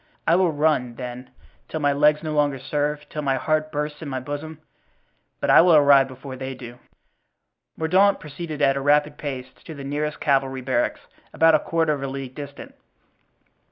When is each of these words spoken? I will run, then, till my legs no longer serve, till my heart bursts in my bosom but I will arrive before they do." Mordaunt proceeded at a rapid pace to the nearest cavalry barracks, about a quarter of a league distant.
I 0.25 0.35
will 0.35 0.51
run, 0.51 0.95
then, 0.95 1.29
till 1.69 1.79
my 1.79 1.93
legs 1.93 2.23
no 2.23 2.33
longer 2.33 2.57
serve, 2.57 3.07
till 3.07 3.21
my 3.21 3.35
heart 3.35 3.71
bursts 3.71 4.01
in 4.01 4.09
my 4.09 4.19
bosom 4.19 4.57
but 5.39 5.51
I 5.51 5.61
will 5.61 5.75
arrive 5.75 6.07
before 6.07 6.35
they 6.35 6.55
do." 6.55 6.79
Mordaunt 7.77 8.19
proceeded 8.19 8.63
at 8.63 8.75
a 8.75 8.81
rapid 8.81 9.19
pace 9.19 9.53
to 9.63 9.75
the 9.75 9.83
nearest 9.83 10.19
cavalry 10.19 10.61
barracks, 10.61 11.01
about 11.33 11.53
a 11.53 11.59
quarter 11.59 11.93
of 11.93 12.01
a 12.01 12.07
league 12.07 12.33
distant. 12.33 12.73